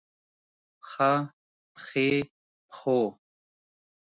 پښه، 0.81 1.11
پښې، 1.73 2.09
پښو 2.69 2.99